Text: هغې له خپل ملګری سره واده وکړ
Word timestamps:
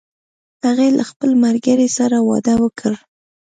هغې 0.65 0.89
له 0.97 1.03
خپل 1.09 1.29
ملګری 1.45 1.87
سره 1.97 2.17
واده 2.29 2.53
وکړ 2.63 2.91